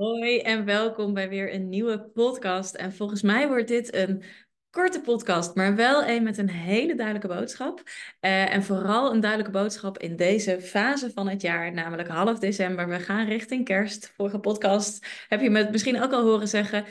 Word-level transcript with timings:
Hoi 0.00 0.38
en 0.38 0.64
welkom 0.64 1.14
bij 1.14 1.28
weer 1.28 1.54
een 1.54 1.68
nieuwe 1.68 2.00
podcast. 2.00 2.74
En 2.74 2.92
volgens 2.92 3.22
mij 3.22 3.48
wordt 3.48 3.68
dit 3.68 3.94
een 3.94 4.22
korte 4.70 5.00
podcast, 5.00 5.54
maar 5.54 5.76
wel 5.76 6.06
een 6.06 6.22
met 6.22 6.38
een 6.38 6.50
hele 6.50 6.94
duidelijke 6.94 7.28
boodschap. 7.28 7.82
Uh, 8.20 8.54
en 8.54 8.62
vooral 8.62 9.12
een 9.12 9.20
duidelijke 9.20 9.58
boodschap 9.58 9.98
in 9.98 10.16
deze 10.16 10.60
fase 10.60 11.10
van 11.10 11.28
het 11.28 11.42
jaar, 11.42 11.72
namelijk 11.72 12.08
half 12.08 12.38
december. 12.38 12.88
We 12.88 12.98
gaan 12.98 13.26
richting 13.26 13.64
kerst. 13.64 14.12
Vorige 14.16 14.38
podcast 14.38 15.06
heb 15.28 15.40
je 15.40 15.50
me 15.50 15.68
misschien 15.70 16.02
ook 16.02 16.12
al 16.12 16.22
horen 16.22 16.48
zeggen. 16.48 16.84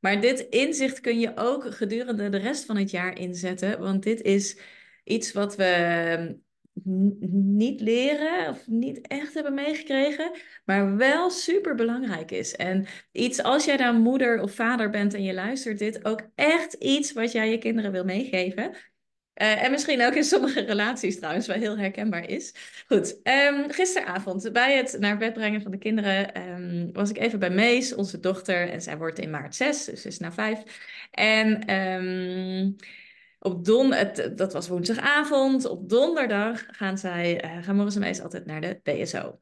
Maar 0.00 0.20
dit 0.20 0.40
inzicht 0.40 1.00
kun 1.00 1.18
je 1.18 1.32
ook 1.34 1.74
gedurende 1.74 2.28
de 2.28 2.38
rest 2.38 2.64
van 2.64 2.76
het 2.76 2.90
jaar 2.90 3.18
inzetten, 3.18 3.78
want 3.78 4.02
dit 4.02 4.22
is 4.22 4.58
iets 5.04 5.32
wat 5.32 5.56
we 5.56 6.42
niet 6.82 7.80
leren 7.80 8.48
of 8.48 8.66
niet 8.66 9.06
echt 9.06 9.34
hebben 9.34 9.54
meegekregen, 9.54 10.30
maar 10.64 10.96
wel 10.96 11.30
super 11.30 11.74
belangrijk 11.74 12.30
is. 12.30 12.54
En 12.56 12.86
iets 13.12 13.42
als 13.42 13.64
jij 13.64 13.76
dan 13.76 14.00
moeder 14.00 14.40
of 14.40 14.52
vader 14.52 14.90
bent 14.90 15.14
en 15.14 15.22
je 15.22 15.34
luistert 15.34 15.78
dit, 15.78 16.04
ook 16.04 16.28
echt 16.34 16.72
iets 16.72 17.12
wat 17.12 17.32
jij 17.32 17.50
je 17.50 17.58
kinderen 17.58 17.92
wil 17.92 18.04
meegeven. 18.04 18.74
Uh, 19.34 19.62
en 19.62 19.70
misschien 19.70 20.02
ook 20.02 20.14
in 20.14 20.24
sommige 20.24 20.60
relaties 20.74 21.16
trouwens, 21.16 21.46
wel 21.46 21.56
heel 21.56 21.78
herkenbaar 21.78 22.28
is. 22.28 22.54
Goed, 22.86 23.20
um, 23.22 23.70
gisteravond 23.70 24.52
bij 24.52 24.76
het 24.76 24.96
naar 24.98 25.16
bed 25.16 25.32
brengen 25.32 25.62
van 25.62 25.70
de 25.70 25.78
kinderen 25.78 26.48
um, 26.48 26.92
was 26.92 27.10
ik 27.10 27.18
even 27.18 27.38
bij 27.38 27.50
Mees, 27.50 27.94
onze 27.94 28.20
dochter. 28.20 28.68
En 28.70 28.82
zij 28.82 28.98
wordt 28.98 29.18
in 29.18 29.30
maart 29.30 29.54
zes, 29.54 29.84
dus 29.84 30.06
is 30.06 30.18
na 30.18 30.32
vijf. 30.32 30.62
En 31.10 31.74
um, 31.74 32.76
op 33.46 33.64
don, 33.64 33.92
het, 33.92 34.32
dat 34.36 34.52
was 34.52 34.68
woensdagavond. 34.68 35.64
Op 35.64 35.88
donderdag 35.88 36.64
gaan 36.66 36.98
zij, 36.98 37.44
uh, 37.44 37.64
gaan 37.64 37.76
Morris 37.76 37.94
en 37.94 38.00
Mees 38.00 38.20
altijd 38.20 38.46
naar 38.46 38.60
de 38.60 38.80
BSO. 38.82 39.40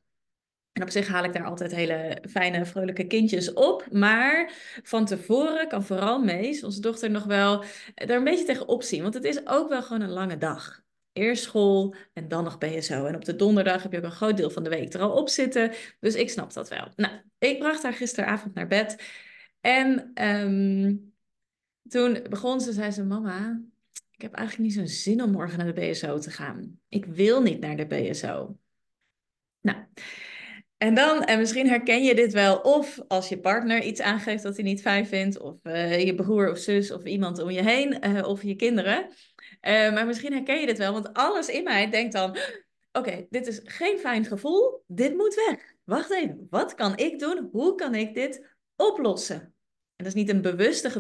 En 0.73 0.83
op 0.83 0.91
zich 0.91 1.09
haal 1.09 1.25
ik 1.25 1.33
daar 1.33 1.45
altijd 1.45 1.75
hele 1.75 2.23
fijne, 2.29 2.67
vrolijke 2.67 3.07
kindjes 3.07 3.53
op. 3.53 3.87
Maar 3.91 4.53
van 4.83 5.05
tevoren 5.05 5.69
kan 5.69 5.85
vooral 5.85 6.23
Mees, 6.23 6.65
onze 6.65 6.81
dochter, 6.81 7.11
nog 7.11 7.25
wel 7.25 7.65
er 7.95 8.11
een 8.11 8.25
beetje 8.25 8.45
tegenop 8.45 8.83
zien. 8.83 9.03
Want 9.03 9.15
het 9.15 9.25
is 9.25 9.47
ook 9.47 9.69
wel 9.69 9.83
gewoon 9.83 10.03
een 10.03 10.11
lange 10.11 10.39
dag. 10.39 10.83
Eerst 11.13 11.43
school 11.43 11.95
en 12.13 12.29
dan 12.29 12.45
nog 12.45 12.59
BSO. 12.59 13.07
En 13.07 13.15
op 13.15 13.25
de 13.25 13.37
donderdag 13.37 13.83
heb 13.83 13.93
je 13.93 13.99
ook 13.99 14.05
een 14.05 14.11
groot 14.11 14.37
deel 14.37 14.51
van 14.51 14.63
de 14.63 14.71
week 14.71 14.93
er 14.93 15.01
al 15.01 15.17
op 15.17 15.29
zitten. 15.29 15.73
Dus 16.01 16.15
ik 16.15 16.31
snap 16.31 16.53
dat 16.53 16.69
wel. 16.69 16.89
Nou, 16.97 17.13
ik 17.39 17.59
bracht 17.59 17.83
haar 17.83 17.93
gisteravond 17.93 18.55
naar 18.55 18.67
bed. 18.67 19.03
En 19.61 20.13
um, 20.25 21.15
toen 21.89 22.19
begon 22.31 22.61
ze, 22.61 22.73
zei 22.73 22.91
ze, 22.91 23.05
mama, 23.05 23.61
ik 24.23 24.29
heb 24.29 24.39
eigenlijk 24.39 24.69
niet 24.69 24.79
zo'n 24.79 24.97
zin 24.97 25.23
om 25.23 25.31
morgen 25.31 25.59
naar 25.59 25.75
de 25.75 25.81
BSO 25.81 26.19
te 26.19 26.31
gaan. 26.31 26.81
Ik 26.89 27.05
wil 27.05 27.43
niet 27.43 27.61
naar 27.61 27.77
de 27.77 27.87
BSO. 27.87 28.57
Nou, 29.61 29.79
en 30.77 30.95
dan, 30.95 31.25
en 31.25 31.39
misschien 31.39 31.69
herken 31.69 32.05
je 32.05 32.15
dit 32.15 32.33
wel, 32.33 32.59
of 32.59 33.01
als 33.09 33.29
je 33.29 33.41
partner 33.41 33.83
iets 33.83 34.01
aangeeft 34.01 34.43
dat 34.43 34.55
hij 34.55 34.65
niet 34.65 34.81
fijn 34.81 35.07
vindt, 35.07 35.39
of 35.39 35.57
uh, 35.63 36.05
je 36.05 36.15
broer 36.15 36.51
of 36.51 36.59
zus 36.59 36.91
of 36.93 37.05
iemand 37.05 37.39
om 37.39 37.51
je 37.51 37.63
heen, 37.63 38.07
uh, 38.07 38.29
of 38.29 38.43
je 38.43 38.55
kinderen. 38.55 39.07
Uh, 39.07 39.93
maar 39.93 40.07
misschien 40.07 40.33
herken 40.33 40.61
je 40.61 40.67
dit 40.67 40.79
wel, 40.79 40.93
want 40.93 41.13
alles 41.13 41.49
in 41.49 41.65
mij 41.65 41.91
denkt 41.91 42.13
dan: 42.13 42.37
oké, 42.93 43.27
dit 43.31 43.47
is 43.47 43.61
geen 43.65 43.99
fijn 43.99 44.25
gevoel, 44.25 44.85
dit 44.87 45.15
moet 45.15 45.35
weg. 45.35 45.75
Wacht 45.85 46.11
even, 46.11 46.47
wat 46.51 46.75
kan 46.75 46.97
ik 46.97 47.19
doen? 47.19 47.49
Hoe 47.53 47.75
kan 47.75 47.95
ik 47.95 48.15
dit 48.15 48.57
oplossen? 48.77 49.55
En 49.97 50.05
dat 50.05 50.17
is 50.17 50.23
niet 50.23 50.35
een 50.35 50.43
bewuste 50.43 50.91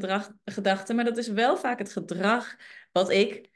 gedachte, 0.44 0.94
maar 0.94 1.04
dat 1.04 1.16
is 1.16 1.28
wel 1.28 1.56
vaak 1.56 1.78
het 1.78 1.92
gedrag 1.92 2.56
wat 2.92 3.10
ik 3.10 3.50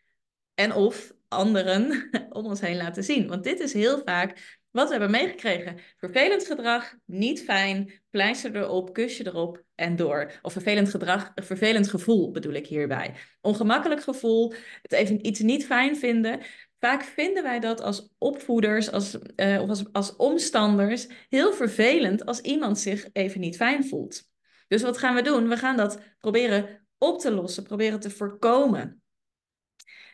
en 0.54 0.72
of 0.72 1.12
anderen 1.28 2.08
om 2.30 2.44
ons 2.44 2.60
heen 2.60 2.76
laten 2.76 3.04
zien. 3.04 3.28
Want 3.28 3.44
dit 3.44 3.60
is 3.60 3.72
heel 3.72 4.02
vaak 4.04 4.60
wat 4.70 4.84
we 4.84 4.90
hebben 4.90 5.10
meegekregen. 5.10 5.78
Vervelend 5.96 6.46
gedrag, 6.46 6.94
niet 7.04 7.42
fijn, 7.42 7.92
pleister 8.10 8.56
erop, 8.56 8.92
kusje 8.92 9.26
erop 9.26 9.62
en 9.74 9.96
door. 9.96 10.32
Of 10.42 10.52
vervelend 10.52 10.90
gedrag, 10.90 11.32
vervelend 11.34 11.88
gevoel 11.88 12.30
bedoel 12.30 12.52
ik 12.52 12.66
hierbij. 12.66 13.14
Ongemakkelijk 13.40 14.02
gevoel, 14.02 14.52
het 14.82 14.92
even 14.92 15.26
iets 15.26 15.40
niet 15.40 15.66
fijn 15.66 15.96
vinden. 15.96 16.40
Vaak 16.78 17.02
vinden 17.02 17.42
wij 17.42 17.60
dat 17.60 17.80
als 17.80 18.08
opvoeders 18.18 18.92
als, 18.92 19.18
uh, 19.36 19.60
of 19.62 19.68
als, 19.68 19.92
als 19.92 20.16
omstanders 20.16 21.06
heel 21.28 21.52
vervelend 21.52 22.26
als 22.26 22.40
iemand 22.40 22.78
zich 22.78 23.08
even 23.12 23.40
niet 23.40 23.56
fijn 23.56 23.86
voelt. 23.86 24.22
Dus 24.68 24.82
wat 24.82 24.98
gaan 24.98 25.14
we 25.14 25.22
doen? 25.22 25.48
We 25.48 25.56
gaan 25.56 25.76
dat 25.76 26.00
proberen 26.18 26.86
op 26.98 27.20
te 27.20 27.30
lossen, 27.30 27.62
proberen 27.62 28.00
te 28.00 28.10
voorkomen. 28.10 29.02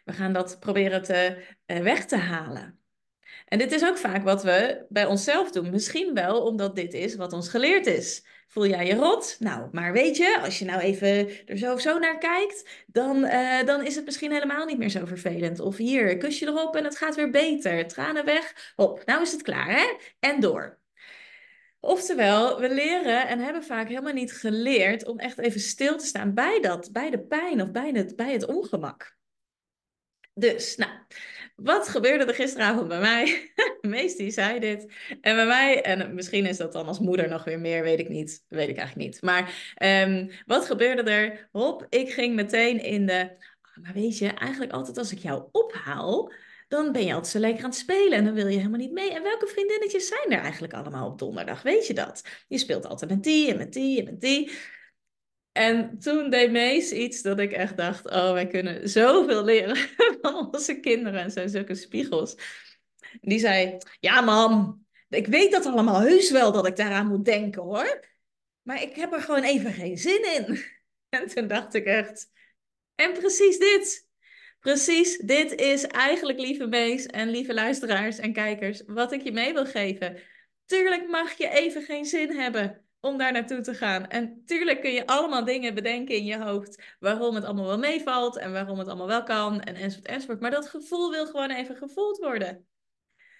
We 0.04 0.12
gaan 0.12 0.32
dat 0.32 0.56
proberen 0.60 1.02
te, 1.02 1.44
uh, 1.66 1.78
weg 1.78 2.04
te 2.06 2.16
halen. 2.16 2.80
En 3.46 3.58
dit 3.58 3.72
is 3.72 3.84
ook 3.84 3.96
vaak 3.96 4.22
wat 4.22 4.42
we 4.42 4.86
bij 4.88 5.06
onszelf 5.06 5.50
doen. 5.50 5.70
Misschien 5.70 6.14
wel 6.14 6.42
omdat 6.42 6.76
dit 6.76 6.94
is 6.94 7.14
wat 7.14 7.32
ons 7.32 7.48
geleerd 7.48 7.86
is. 7.86 8.26
Voel 8.48 8.66
jij 8.66 8.86
je 8.86 8.94
rot? 8.94 9.36
Nou, 9.38 9.68
maar 9.72 9.92
weet 9.92 10.16
je, 10.16 10.38
als 10.42 10.58
je 10.58 10.64
nou 10.64 10.80
even 10.80 11.46
er 11.46 11.58
zo 11.58 11.72
of 11.72 11.80
zo 11.80 11.98
naar 11.98 12.18
kijkt, 12.18 12.84
dan, 12.86 13.24
uh, 13.24 13.64
dan 13.64 13.86
is 13.86 13.96
het 13.96 14.04
misschien 14.04 14.32
helemaal 14.32 14.66
niet 14.66 14.78
meer 14.78 14.88
zo 14.88 15.04
vervelend. 15.04 15.60
Of 15.60 15.76
hier, 15.76 16.16
kus 16.16 16.38
je 16.38 16.46
erop 16.46 16.76
en 16.76 16.84
het 16.84 16.96
gaat 16.96 17.14
weer 17.14 17.30
beter. 17.30 17.88
Tranen 17.88 18.24
weg. 18.24 18.72
Hop, 18.76 19.02
nou 19.04 19.22
is 19.22 19.32
het 19.32 19.42
klaar, 19.42 19.70
hè? 19.70 19.96
En 20.18 20.40
door. 20.40 20.80
Oftewel, 21.80 22.60
we 22.60 22.74
leren 22.74 23.28
en 23.28 23.38
hebben 23.38 23.64
vaak 23.64 23.88
helemaal 23.88 24.12
niet 24.12 24.32
geleerd 24.32 25.06
om 25.06 25.18
echt 25.18 25.38
even 25.38 25.60
stil 25.60 25.96
te 25.96 26.06
staan 26.06 26.34
bij 26.34 26.60
dat, 26.60 26.92
bij 26.92 27.10
de 27.10 27.20
pijn 27.20 27.62
of 27.62 27.70
bij 27.70 27.90
het, 27.90 28.16
bij 28.16 28.32
het 28.32 28.46
ongemak. 28.46 29.16
Dus, 30.34 30.76
nou, 30.76 30.90
wat 31.56 31.88
gebeurde 31.88 32.24
er 32.24 32.34
gisteravond 32.34 32.88
bij 32.88 33.00
mij? 33.00 33.52
Meestie 33.80 34.30
zei 34.30 34.58
dit. 34.58 34.92
En 35.20 35.36
bij 35.36 35.46
mij, 35.46 35.82
en 35.82 36.14
misschien 36.14 36.46
is 36.46 36.56
dat 36.56 36.72
dan 36.72 36.86
als 36.86 36.98
moeder 36.98 37.28
nog 37.28 37.44
weer 37.44 37.60
meer, 37.60 37.82
weet 37.82 37.98
ik 37.98 38.08
niet. 38.08 38.44
Weet 38.48 38.68
ik 38.68 38.76
eigenlijk 38.76 39.10
niet. 39.10 39.22
Maar 39.22 39.74
um, 40.06 40.30
wat 40.46 40.66
gebeurde 40.66 41.10
er? 41.10 41.48
Hop, 41.52 41.86
ik 41.88 42.12
ging 42.12 42.34
meteen 42.34 42.82
in 42.82 43.06
de. 43.06 43.30
Oh, 43.62 43.82
maar 43.82 43.92
weet 43.92 44.18
je, 44.18 44.28
eigenlijk 44.28 44.72
altijd 44.72 44.98
als 44.98 45.12
ik 45.12 45.18
jou 45.18 45.48
ophaal, 45.52 46.32
dan 46.68 46.92
ben 46.92 47.04
je 47.04 47.14
altijd 47.14 47.32
zo 47.32 47.38
lekker 47.38 47.64
aan 47.64 47.70
het 47.70 47.78
spelen 47.78 48.18
en 48.18 48.24
dan 48.24 48.34
wil 48.34 48.46
je 48.46 48.56
helemaal 48.56 48.78
niet 48.78 48.92
mee. 48.92 49.12
En 49.12 49.22
welke 49.22 49.46
vriendinnetjes 49.46 50.08
zijn 50.08 50.30
er 50.30 50.38
eigenlijk 50.38 50.72
allemaal 50.72 51.06
op 51.08 51.18
donderdag? 51.18 51.62
Weet 51.62 51.86
je 51.86 51.94
dat? 51.94 52.24
Je 52.48 52.58
speelt 52.58 52.86
altijd 52.86 53.10
met 53.10 53.22
die 53.22 53.50
en 53.50 53.56
met 53.56 53.72
die 53.72 53.98
en 53.98 54.04
met 54.04 54.20
die. 54.20 54.52
En 55.52 55.98
toen 55.98 56.30
deed 56.30 56.50
Mees 56.50 56.92
iets 56.92 57.22
dat 57.22 57.38
ik 57.38 57.52
echt 57.52 57.76
dacht: 57.76 58.10
oh, 58.10 58.32
wij 58.32 58.46
kunnen 58.46 58.88
zoveel 58.88 59.44
leren 59.44 59.76
van 60.20 60.50
onze 60.52 60.80
kinderen 60.80 61.20
en 61.20 61.30
zijn 61.30 61.48
zulke 61.48 61.74
spiegels. 61.74 62.36
Die 63.20 63.38
zei: 63.38 63.78
Ja, 64.00 64.20
mam, 64.20 64.84
ik 65.08 65.26
weet 65.26 65.52
dat 65.52 65.66
allemaal 65.66 66.00
heus 66.00 66.30
wel 66.30 66.52
dat 66.52 66.66
ik 66.66 66.76
daaraan 66.76 67.06
moet 67.06 67.24
denken 67.24 67.62
hoor. 67.62 68.06
Maar 68.62 68.82
ik 68.82 68.96
heb 68.96 69.12
er 69.12 69.20
gewoon 69.20 69.42
even 69.42 69.72
geen 69.72 69.98
zin 69.98 70.34
in. 70.34 70.58
En 71.08 71.28
toen 71.28 71.46
dacht 71.46 71.74
ik 71.74 71.84
echt: 71.84 72.30
En 72.94 73.12
precies 73.12 73.58
dit. 73.58 74.10
Precies, 74.60 75.18
dit 75.18 75.54
is 75.54 75.86
eigenlijk, 75.86 76.38
lieve 76.38 76.66
Mees 76.66 77.06
en 77.06 77.30
lieve 77.30 77.54
luisteraars 77.54 78.18
en 78.18 78.32
kijkers, 78.32 78.82
wat 78.86 79.12
ik 79.12 79.22
je 79.22 79.32
mee 79.32 79.52
wil 79.52 79.66
geven. 79.66 80.22
Tuurlijk 80.66 81.08
mag 81.08 81.32
je 81.32 81.48
even 81.48 81.82
geen 81.82 82.04
zin 82.04 82.30
hebben 82.30 82.84
om 83.02 83.18
daar 83.18 83.32
naartoe 83.32 83.60
te 83.60 83.74
gaan. 83.74 84.08
En 84.08 84.42
tuurlijk 84.44 84.80
kun 84.80 84.92
je 84.92 85.06
allemaal 85.06 85.44
dingen 85.44 85.74
bedenken 85.74 86.14
in 86.14 86.24
je 86.24 86.38
hoofd 86.38 86.96
waarom 86.98 87.34
het 87.34 87.44
allemaal 87.44 87.66
wel 87.66 87.78
meevalt 87.78 88.36
en 88.38 88.52
waarom 88.52 88.78
het 88.78 88.88
allemaal 88.88 89.06
wel 89.06 89.22
kan 89.22 89.60
en 89.60 89.74
enzovoort 89.74 90.06
enzovoort. 90.06 90.40
Maar 90.40 90.50
dat 90.50 90.68
gevoel 90.68 91.10
wil 91.10 91.26
gewoon 91.26 91.50
even 91.50 91.76
gevoeld 91.76 92.18
worden. 92.18 92.66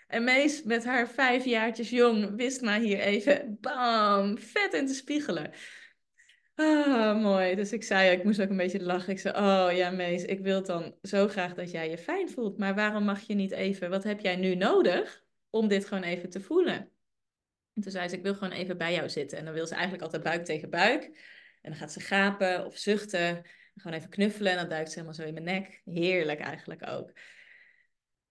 En 0.06 0.24
Mees 0.24 0.62
met 0.62 0.84
haar 0.84 1.08
vijf 1.08 1.44
jaartjes 1.44 1.90
jong 1.90 2.36
wist 2.36 2.60
maar 2.60 2.78
hier 2.78 2.98
even, 2.98 3.58
bam, 3.60 4.38
vet 4.38 4.72
in 4.72 4.86
te 4.86 4.94
spiegelen. 4.94 5.50
Ah, 6.54 7.20
mooi. 7.20 7.54
Dus 7.54 7.72
ik 7.72 7.82
zei, 7.82 8.10
ik 8.10 8.24
moest 8.24 8.40
ook 8.40 8.50
een 8.50 8.56
beetje 8.56 8.82
lachen. 8.82 9.12
Ik 9.12 9.18
zei, 9.18 9.36
oh 9.36 9.76
ja, 9.76 9.90
Mees, 9.90 10.24
ik 10.24 10.40
wil 10.40 10.62
dan 10.62 10.94
zo 11.02 11.28
graag 11.28 11.54
dat 11.54 11.70
jij 11.70 11.90
je 11.90 11.98
fijn 11.98 12.30
voelt. 12.30 12.58
Maar 12.58 12.74
waarom 12.74 13.04
mag 13.04 13.20
je 13.20 13.34
niet 13.34 13.52
even, 13.52 13.90
wat 13.90 14.04
heb 14.04 14.20
jij 14.20 14.36
nu 14.36 14.54
nodig 14.54 15.24
om 15.50 15.68
dit 15.68 15.84
gewoon 15.84 16.02
even 16.02 16.30
te 16.30 16.40
voelen? 16.40 16.91
En 17.74 17.82
toen 17.82 17.92
zei 17.92 18.08
ze, 18.08 18.16
ik 18.16 18.22
wil 18.22 18.34
gewoon 18.34 18.52
even 18.52 18.78
bij 18.78 18.92
jou 18.92 19.08
zitten. 19.08 19.38
En 19.38 19.44
dan 19.44 19.54
wil 19.54 19.66
ze 19.66 19.72
eigenlijk 19.72 20.02
altijd 20.02 20.22
buik 20.22 20.44
tegen 20.44 20.70
buik. 20.70 21.04
En 21.62 21.70
dan 21.70 21.76
gaat 21.76 21.92
ze 21.92 22.00
gapen 22.00 22.66
of 22.66 22.76
zuchten. 22.76 23.42
Gewoon 23.74 23.98
even 23.98 24.10
knuffelen 24.10 24.52
en 24.52 24.58
dan 24.58 24.68
duikt 24.68 24.88
ze 24.88 24.94
helemaal 24.94 25.14
zo 25.14 25.24
in 25.24 25.32
mijn 25.32 25.44
nek. 25.44 25.80
Heerlijk 25.84 26.40
eigenlijk 26.40 26.88
ook. 26.88 27.12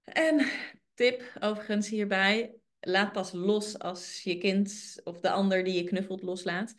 En 0.04 0.48
tip 0.94 1.24
overigens 1.40 1.90
hierbij. 1.90 2.56
Laat 2.80 3.12
pas 3.12 3.32
los 3.32 3.80
als 3.80 4.22
je 4.24 4.38
kind 4.38 5.00
of 5.04 5.20
de 5.20 5.30
ander 5.30 5.64
die 5.64 5.74
je 5.74 5.84
knuffelt 5.84 6.22
loslaat. 6.22 6.74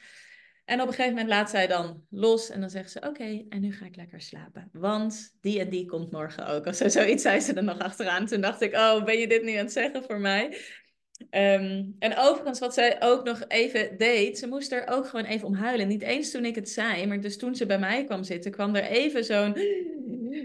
En 0.64 0.80
op 0.80 0.86
een 0.86 0.94
gegeven 0.94 1.14
moment 1.14 1.28
laat 1.28 1.50
zij 1.50 1.66
dan 1.66 2.06
los 2.10 2.50
en 2.50 2.60
dan 2.60 2.70
zegt 2.70 2.90
ze: 2.90 3.00
Oké, 3.00 3.44
en 3.48 3.60
nu 3.60 3.72
ga 3.72 3.86
ik 3.86 3.96
lekker 3.96 4.20
slapen. 4.20 4.68
Want 4.72 5.36
die 5.40 5.60
en 5.60 5.70
die 5.70 5.86
komt 5.86 6.10
morgen 6.10 6.46
ook. 6.46 6.66
Of 6.66 6.74
zo, 6.74 6.88
zoiets 6.88 7.22
zei 7.22 7.40
ze 7.40 7.52
er 7.52 7.64
nog 7.64 7.78
achteraan. 7.78 8.26
Toen 8.26 8.40
dacht 8.40 8.60
ik: 8.60 8.74
Oh, 8.74 9.04
ben 9.04 9.18
je 9.18 9.28
dit 9.28 9.42
nu 9.42 9.50
aan 9.50 9.64
het 9.64 9.72
zeggen 9.72 10.04
voor 10.04 10.20
mij? 10.20 10.56
Um, 11.30 11.96
en 11.98 12.16
overigens, 12.16 12.58
wat 12.58 12.74
zij 12.74 13.02
ook 13.02 13.24
nog 13.24 13.44
even 13.48 13.98
deed, 13.98 14.38
ze 14.38 14.46
moest 14.46 14.72
er 14.72 14.88
ook 14.88 15.06
gewoon 15.06 15.24
even 15.24 15.46
om 15.46 15.54
huilen. 15.54 15.88
Niet 15.88 16.02
eens 16.02 16.30
toen 16.30 16.44
ik 16.44 16.54
het 16.54 16.68
zei, 16.68 17.06
maar 17.06 17.20
dus 17.20 17.38
toen 17.38 17.54
ze 17.54 17.66
bij 17.66 17.78
mij 17.78 18.04
kwam 18.04 18.24
zitten, 18.24 18.50
kwam 18.50 18.74
er 18.74 18.84
even 18.84 19.24
zo'n. 19.24 19.56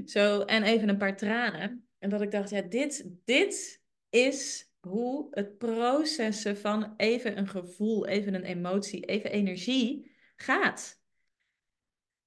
Zo, 0.05 0.41
en 0.41 0.63
even 0.63 0.89
een 0.89 0.97
paar 0.97 1.17
tranen. 1.17 1.87
En 1.99 2.09
dat 2.09 2.21
ik 2.21 2.31
dacht: 2.31 2.49
Ja, 2.49 2.61
dit, 2.61 3.09
dit 3.25 3.81
is 4.09 4.71
hoe 4.79 5.27
het 5.31 5.57
processen 5.57 6.57
van 6.57 6.93
even 6.97 7.37
een 7.37 7.47
gevoel, 7.47 8.07
even 8.07 8.33
een 8.33 8.43
emotie, 8.43 9.05
even 9.05 9.31
energie 9.31 10.11
gaat. 10.35 11.01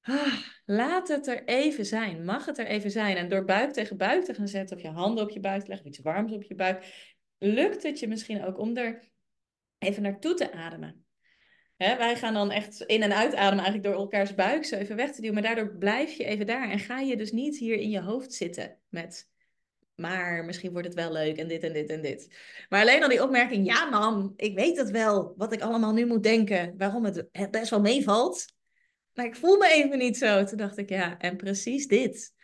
Ah, 0.01 0.39
laat 0.65 1.09
het 1.09 1.27
er 1.27 1.45
even 1.45 1.87
zijn. 1.87 2.25
Mag 2.25 2.47
het 2.47 2.59
er 2.59 2.67
even 2.67 2.91
zijn. 2.91 3.17
En 3.17 3.29
door 3.29 3.45
buik 3.45 3.73
tegen 3.73 3.97
buik 3.97 4.25
te 4.25 4.35
gaan 4.35 4.49
zetten, 4.49 4.77
of 4.77 4.83
je 4.83 4.89
handen 4.89 5.25
op 5.25 5.31
je 5.31 5.41
buik 5.41 5.67
leggen, 5.67 5.87
iets 5.87 5.99
warms 5.99 6.33
op 6.33 6.43
je 6.43 6.55
buik, 6.55 6.85
lukt 7.41 7.83
het 7.83 7.99
je 7.99 8.09
misschien 8.09 8.45
ook 8.45 8.59
om 8.59 8.77
er 8.77 9.09
even 9.79 10.03
naartoe 10.03 10.35
te 10.35 10.53
ademen. 10.53 11.05
Wij 11.77 12.17
gaan 12.17 12.35
dan 12.35 12.51
echt 12.51 12.81
in- 12.81 13.03
en 13.03 13.13
uitademen 13.13 13.65
eigenlijk 13.65 13.83
door 13.85 13.95
elkaars 13.95 14.35
buik 14.35 14.65
zo 14.65 14.77
even 14.77 14.97
weg 14.97 15.13
te 15.13 15.21
duwen. 15.21 15.35
Maar 15.35 15.55
daardoor 15.55 15.77
blijf 15.77 16.13
je 16.13 16.25
even 16.25 16.47
daar. 16.47 16.71
En 16.71 16.79
ga 16.79 16.99
je 16.99 17.17
dus 17.17 17.33
niet 17.33 17.59
hier 17.59 17.77
in 17.77 17.91
je 17.91 18.01
hoofd 18.01 18.33
zitten 18.33 18.79
met... 18.89 19.29
Maar 19.95 20.45
misschien 20.45 20.73
wordt 20.73 20.87
het 20.87 20.97
wel 20.97 21.13
leuk 21.13 21.37
en 21.37 21.49
dit 21.49 21.63
en 21.63 21.73
dit 21.73 21.91
en 21.91 22.03
dit. 22.03 22.37
Maar 22.69 22.81
alleen 22.81 23.03
al 23.03 23.09
die 23.09 23.23
opmerking, 23.23 23.67
ja 23.67 23.85
man, 23.85 24.33
ik 24.37 24.55
weet 24.55 24.77
het 24.77 24.91
wel, 24.91 25.35
wat 25.37 25.53
ik 25.53 25.61
allemaal 25.61 25.93
nu 25.93 26.07
moet 26.07 26.23
denken. 26.23 26.75
Waarom 26.77 27.05
het 27.05 27.51
best 27.51 27.71
wel 27.71 27.81
meevalt. 27.81 28.45
Maar 29.15 29.25
ik 29.25 29.37
voel 29.37 29.57
me 29.57 29.69
even 29.69 29.99
niet 29.99 30.17
zo. 30.17 30.45
Toen 30.45 30.59
dacht 30.59 30.77
ik, 30.77 30.89
ja, 30.89 31.19
en 31.19 31.37
precies 31.37 31.87
dit. 31.87 32.35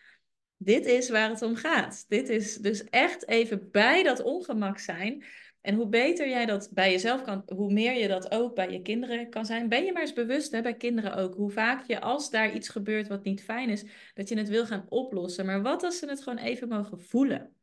Dit 0.56 0.87
is 0.87 1.11
waar 1.11 1.31
het 1.31 1.43
om 1.43 1.56
gaat. 1.56 2.05
Dit 2.08 2.29
is 2.29 2.56
dus 2.56 2.85
echt 2.85 3.29
even 3.29 3.70
bij 3.70 4.03
dat 4.03 4.23
ongemak 4.23 4.79
zijn. 4.79 5.25
En 5.61 5.75
hoe 5.75 5.88
beter 5.88 6.29
jij 6.29 6.47
dat 6.47 6.69
bij 6.73 6.91
jezelf 6.91 7.23
kan, 7.23 7.43
hoe 7.47 7.73
meer 7.73 7.93
je 7.93 8.08
dat 8.08 8.31
ook 8.31 8.55
bij 8.55 8.70
je 8.70 8.82
kinderen 8.82 9.31
kan 9.31 9.47
zijn. 9.47 9.69
Ben 9.69 9.85
je 9.85 9.93
maar 9.93 10.03
eens 10.03 10.12
bewust, 10.12 10.53
hè, 10.53 10.62
bij 10.62 10.76
kinderen 10.76 11.14
ook, 11.14 11.35
hoe 11.35 11.50
vaak 11.50 11.87
je 11.87 12.00
als 12.00 12.31
daar 12.31 12.55
iets 12.55 12.69
gebeurt 12.69 13.08
wat 13.08 13.25
niet 13.25 13.43
fijn 13.43 13.69
is, 13.69 13.85
dat 14.14 14.29
je 14.29 14.38
het 14.38 14.49
wil 14.49 14.67
gaan 14.67 14.87
oplossen. 14.88 15.47
Maar 15.47 15.62
wat 15.62 15.82
als 15.82 15.99
ze 15.99 16.08
het 16.08 16.23
gewoon 16.23 16.38
even 16.38 16.69
mogen 16.69 17.00
voelen? 17.00 17.55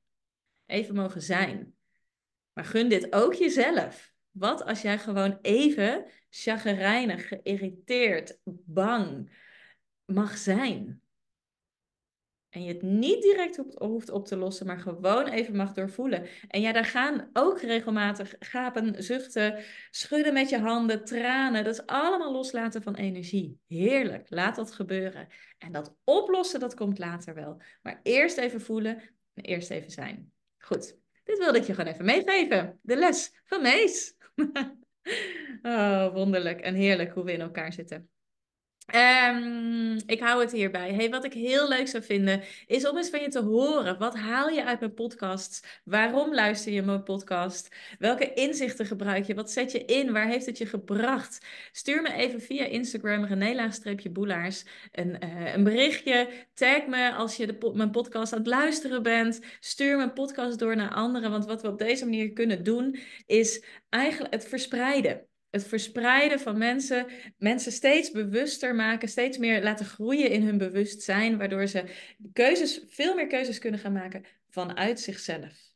Even 0.66 0.96
mogen 0.96 1.22
zijn. 1.22 1.76
Maar 2.54 2.66
gun 2.66 2.90
dit 2.90 3.14
ook 3.14 3.34
jezelf. 3.34 4.14
Wat 4.32 4.64
als 4.64 4.82
jij 4.82 5.00
gewoon 5.00 5.38
even 5.42 6.06
chagrijnig, 6.30 7.28
geïrriteerd, 7.28 8.40
bang 8.66 9.32
mag 10.06 10.38
zijn? 10.38 11.03
En 12.54 12.64
je 12.64 12.74
het 12.74 12.82
niet 12.82 13.22
direct 13.22 13.62
hoeft 13.78 14.10
op 14.10 14.26
te 14.26 14.38
lossen, 14.38 14.66
maar 14.66 14.80
gewoon 14.80 15.28
even 15.28 15.56
mag 15.56 15.74
doorvoelen. 15.74 16.28
En 16.48 16.62
ja, 16.62 16.72
daar 16.72 16.86
gaan 16.86 17.30
ook 17.34 17.62
regelmatig 17.62 18.36
gapen, 18.40 19.04
zuchten, 19.04 19.64
schudden 19.92 20.34
met 20.34 20.50
je 20.50 20.60
handen, 20.60 21.06
tranen. 21.06 21.64
Dat 21.64 21.74
is 21.74 21.86
allemaal 21.86 22.32
loslaten 22.32 22.84
van 22.84 22.96
energie. 22.96 23.60
Heerlijk, 23.68 24.30
laat 24.30 24.56
dat 24.56 24.72
gebeuren. 24.72 25.28
En 25.58 25.72
dat 25.72 25.96
oplossen, 26.04 26.60
dat 26.60 26.74
komt 26.74 27.00
later 27.00 27.34
wel. 27.34 27.62
Maar 27.82 28.00
eerst 28.04 28.38
even 28.38 28.62
voelen 28.62 29.02
en 29.34 29.44
eerst 29.44 29.70
even 29.70 29.92
zijn. 29.92 30.32
Goed, 30.58 30.98
dit 31.24 31.38
wilde 31.38 31.58
ik 31.58 31.64
je 31.64 31.74
gewoon 31.74 31.92
even 31.92 32.06
meegeven. 32.06 32.80
De 32.82 32.96
les 32.96 33.42
van 33.44 33.62
Mees. 33.62 34.16
oh, 35.62 36.14
wonderlijk 36.14 36.62
en 36.62 36.76
heerlijk 36.76 37.14
hoe 37.14 37.24
we 37.24 37.34
in 37.34 37.42
elkaar 37.42 37.74
zitten. 37.74 38.10
Um, 38.86 40.02
ik 40.06 40.20
hou 40.20 40.42
het 40.42 40.52
hierbij. 40.52 40.94
Hey, 40.94 41.10
wat 41.10 41.24
ik 41.24 41.34
heel 41.34 41.68
leuk 41.68 41.88
zou 41.88 42.04
vinden, 42.04 42.44
is 42.66 42.88
om 42.88 42.98
eens 42.98 43.10
van 43.10 43.22
je 43.22 43.28
te 43.28 43.42
horen. 43.42 43.98
Wat 43.98 44.16
haal 44.16 44.50
je 44.50 44.66
uit 44.66 44.80
mijn 44.80 44.94
podcasts? 44.94 45.82
Waarom 45.84 46.34
luister 46.34 46.72
je 46.72 46.82
mijn 46.82 47.04
podcast? 47.04 47.76
Welke 48.00 48.34
inzichten 48.34 48.86
gebruik 48.86 49.26
je? 49.26 49.36
Wat 49.36 49.52
zet 49.52 49.72
je 49.72 49.86
in? 49.86 50.12
Waar 50.12 50.28
heeft 50.28 50.46
het 50.46 50.58
je 50.58 50.66
gebracht? 50.66 51.46
Stuur 51.72 52.02
me 52.02 52.14
even 52.14 52.42
via 52.42 52.66
Instagram, 52.66 53.26
Renela-boelaars, 53.26 54.66
een, 54.92 55.18
uh, 55.24 55.54
een 55.54 55.64
berichtje. 55.64 56.30
Tag 56.54 56.86
me 56.88 57.14
als 57.14 57.36
je 57.36 57.46
de 57.46 57.72
mijn 57.74 57.92
podcast 57.92 58.34
aan 58.34 58.40
het 58.40 58.48
luisteren 58.48 59.04
bent. 59.04 59.40
Stuur 59.60 59.98
mijn 59.98 60.14
podcast 60.14 60.60
door 60.60 60.76
naar 60.76 60.94
anderen. 60.94 61.32
Want 61.32 61.46
wat 61.46 61.62
we 61.62 61.68
op 61.68 61.78
deze 61.78 62.06
manier 62.06 62.34
kunnen 62.34 62.64
doen, 62.64 63.00
is 63.26 63.64
eigenlijk 63.90 64.34
het 64.34 64.48
verspreiden 64.48 65.28
het 65.54 65.68
verspreiden 65.68 66.40
van 66.40 66.58
mensen, 66.58 67.08
mensen 67.38 67.72
steeds 67.72 68.12
bewuster 68.12 68.76
maken, 68.76 69.10
steeds 69.10 69.38
meer 69.38 69.64
laten 69.64 69.86
groeien 69.86 70.30
in 70.30 70.44
hun 70.44 70.58
bewustzijn, 70.58 71.38
waardoor 71.38 71.68
ze 71.68 71.84
keuzes, 72.34 72.86
veel 72.88 73.16
meer 73.16 73.28
keuzes 73.28 73.60
kunnen 73.60 73.80
gaan 73.80 73.94
maken 73.94 74.26
vanuit 74.50 75.00
zichzelf. 75.00 75.74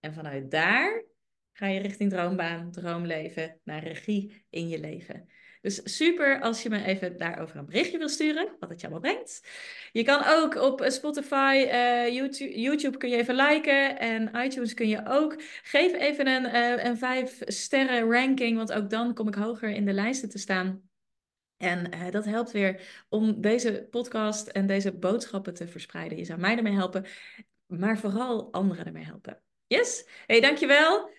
En 0.00 0.14
vanuit 0.14 0.50
daar 0.50 1.04
ga 1.52 1.66
je 1.66 1.80
richting 1.80 2.10
droombaan, 2.10 2.70
droomleven, 2.70 3.60
naar 3.64 3.82
regie 3.82 4.44
in 4.50 4.68
je 4.68 4.78
leven. 4.78 5.28
Dus 5.66 5.80
super 5.96 6.40
als 6.40 6.62
je 6.62 6.70
me 6.70 6.84
even 6.84 7.16
daarover 7.16 7.56
een 7.56 7.66
berichtje 7.66 7.98
wil 7.98 8.08
sturen, 8.08 8.48
wat 8.60 8.68
het 8.68 8.80
je 8.80 8.86
allemaal 8.86 9.12
brengt. 9.12 9.40
Je 9.92 10.02
kan 10.02 10.24
ook 10.24 10.54
op 10.54 10.84
Spotify, 10.86 11.64
uh, 11.66 12.08
YouTube, 12.08 12.60
YouTube 12.60 12.98
kun 12.98 13.08
je 13.08 13.16
even 13.16 13.34
liken 13.34 13.98
en 13.98 14.30
iTunes 14.36 14.74
kun 14.74 14.88
je 14.88 15.02
ook. 15.06 15.42
Geef 15.62 15.92
even 15.92 16.26
een, 16.26 16.44
uh, 16.44 16.84
een 16.84 16.98
vijf 16.98 17.40
sterren 17.44 18.10
ranking, 18.10 18.56
want 18.56 18.72
ook 18.72 18.90
dan 18.90 19.14
kom 19.14 19.28
ik 19.28 19.34
hoger 19.34 19.68
in 19.68 19.84
de 19.84 19.92
lijsten 19.92 20.28
te 20.28 20.38
staan. 20.38 20.90
En 21.56 21.90
dat 22.10 22.24
helpt 22.24 22.50
weer 22.50 23.04
om 23.08 23.40
deze 23.40 23.86
podcast 23.90 24.46
en 24.46 24.66
deze 24.66 24.92
boodschappen 24.92 25.54
te 25.54 25.68
verspreiden. 25.68 26.18
Je 26.18 26.24
zou 26.24 26.40
mij 26.40 26.56
ermee 26.56 26.74
helpen, 26.74 27.06
maar 27.66 27.98
vooral 27.98 28.52
anderen 28.52 28.86
ermee 28.86 29.04
helpen. 29.04 29.42
Yes? 29.66 30.08
Hey, 30.26 30.40
dankjewel. 30.40 31.10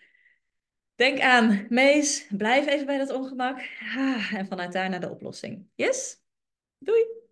Denk 0.97 1.19
aan, 1.21 1.65
Mees, 1.69 2.27
blijf 2.29 2.67
even 2.67 2.85
bij 2.85 2.97
dat 2.97 3.11
ongemak. 3.11 3.57
Ah, 3.95 4.33
en 4.33 4.47
vanuit 4.47 4.71
daar 4.73 4.89
naar 4.89 4.99
de 4.99 5.09
oplossing. 5.09 5.67
Yes? 5.75 6.21
Doei! 6.77 7.26